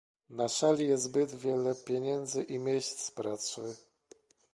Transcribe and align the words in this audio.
Na 0.29 0.47
szali 0.47 0.87
jest 0.87 1.03
zbyt 1.03 1.35
wiele 1.35 1.75
pieniędzy 1.75 2.43
i 2.43 2.59
miejsc 2.59 3.11
pracy 3.11 3.61